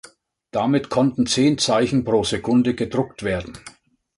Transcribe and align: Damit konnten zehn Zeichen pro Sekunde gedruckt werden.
Damit 0.49 0.89
konnten 0.89 1.27
zehn 1.27 1.59
Zeichen 1.59 2.03
pro 2.03 2.23
Sekunde 2.23 2.73
gedruckt 2.73 3.21
werden. 3.21 3.53